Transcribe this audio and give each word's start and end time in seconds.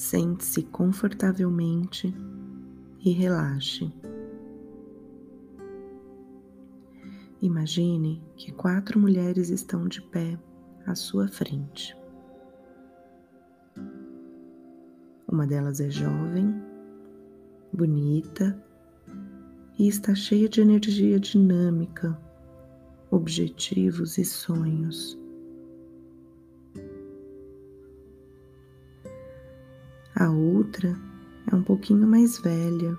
Sente-se 0.00 0.62
confortavelmente 0.62 2.10
e 3.04 3.10
relaxe. 3.10 3.92
Imagine 7.42 8.24
que 8.34 8.50
quatro 8.50 8.98
mulheres 8.98 9.50
estão 9.50 9.86
de 9.86 10.00
pé 10.00 10.40
à 10.86 10.94
sua 10.94 11.28
frente. 11.28 11.94
Uma 15.28 15.46
delas 15.46 15.82
é 15.82 15.90
jovem, 15.90 16.50
bonita 17.70 18.58
e 19.78 19.86
está 19.86 20.14
cheia 20.14 20.48
de 20.48 20.62
energia 20.62 21.20
dinâmica, 21.20 22.18
objetivos 23.10 24.16
e 24.16 24.24
sonhos. 24.24 25.19
A 30.20 30.28
outra 30.28 30.94
é 31.50 31.54
um 31.56 31.62
pouquinho 31.62 32.06
mais 32.06 32.38
velha, 32.38 32.94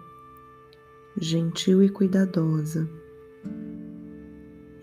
gentil 1.16 1.84
e 1.84 1.88
cuidadosa, 1.88 2.90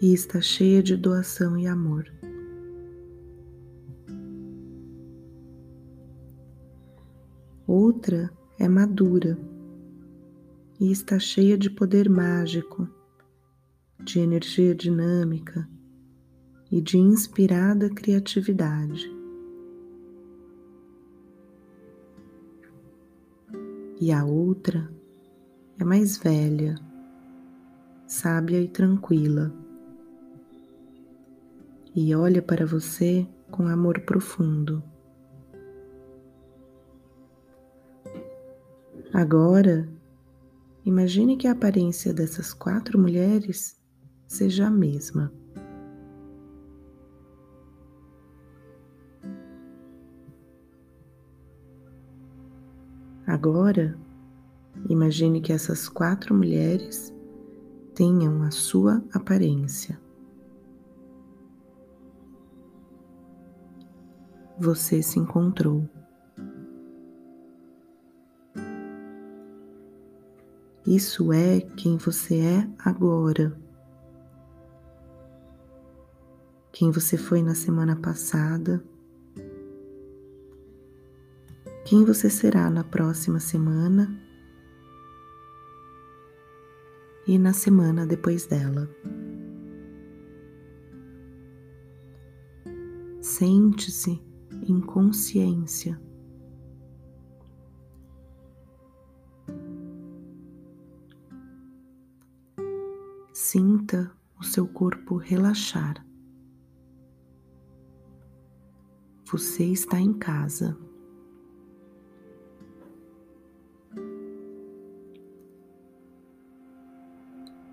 e 0.00 0.14
está 0.14 0.40
cheia 0.40 0.80
de 0.80 0.96
doação 0.96 1.58
e 1.58 1.66
amor. 1.66 2.08
Outra 7.66 8.30
é 8.56 8.68
madura 8.68 9.36
e 10.78 10.92
está 10.92 11.18
cheia 11.18 11.58
de 11.58 11.68
poder 11.68 12.08
mágico, 12.08 12.88
de 13.98 14.20
energia 14.20 14.76
dinâmica 14.76 15.68
e 16.70 16.80
de 16.80 16.98
inspirada 16.98 17.90
criatividade. 17.90 19.17
E 24.00 24.12
a 24.12 24.24
outra 24.24 24.88
é 25.78 25.84
mais 25.84 26.16
velha, 26.18 26.76
sábia 28.06 28.60
e 28.60 28.68
tranquila, 28.68 29.52
e 31.94 32.14
olha 32.14 32.40
para 32.40 32.64
você 32.64 33.26
com 33.50 33.66
amor 33.66 34.00
profundo. 34.00 34.82
Agora, 39.12 39.88
imagine 40.84 41.36
que 41.36 41.48
a 41.48 41.52
aparência 41.52 42.12
dessas 42.12 42.52
quatro 42.52 42.98
mulheres 42.98 43.80
seja 44.26 44.66
a 44.66 44.70
mesma. 44.70 45.32
Agora, 53.28 53.94
imagine 54.88 55.42
que 55.42 55.52
essas 55.52 55.86
quatro 55.86 56.34
mulheres 56.34 57.14
tenham 57.94 58.42
a 58.42 58.50
sua 58.50 59.04
aparência. 59.12 60.00
Você 64.58 65.02
se 65.02 65.18
encontrou. 65.18 65.86
Isso 70.86 71.30
é 71.30 71.60
quem 71.76 71.98
você 71.98 72.40
é 72.40 72.68
agora. 72.78 73.54
Quem 76.72 76.90
você 76.90 77.18
foi 77.18 77.42
na 77.42 77.54
semana 77.54 77.94
passada 77.94 78.82
quem 81.88 82.04
você 82.04 82.28
será 82.28 82.68
na 82.68 82.84
próxima 82.84 83.40
semana 83.40 84.14
e 87.26 87.38
na 87.38 87.54
semana 87.54 88.06
depois 88.06 88.46
dela. 88.46 88.86
Sente-se 93.22 94.22
em 94.68 94.82
consciência. 94.82 95.98
Sinta 103.32 104.12
o 104.38 104.44
seu 104.44 104.68
corpo 104.68 105.16
relaxar. 105.16 106.04
Você 109.24 109.64
está 109.64 109.98
em 109.98 110.12
casa. 110.12 110.87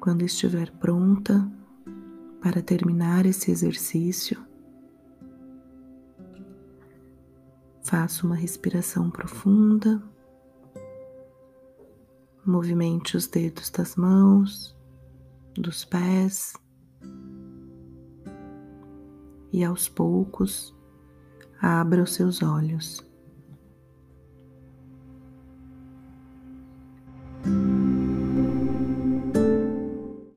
Quando 0.06 0.22
estiver 0.22 0.70
pronta 0.74 1.52
para 2.40 2.62
terminar 2.62 3.26
esse 3.26 3.50
exercício, 3.50 4.40
faça 7.82 8.24
uma 8.24 8.36
respiração 8.36 9.10
profunda, 9.10 10.00
movimente 12.46 13.18
os 13.18 13.26
dedos 13.26 13.72
das 13.72 13.96
mãos, 13.96 14.78
dos 15.56 15.84
pés 15.84 16.54
e 19.52 19.64
aos 19.64 19.90
poucos 19.90 20.72
abra 21.60 22.04
os 22.04 22.14
seus 22.14 22.44
olhos. 22.44 23.04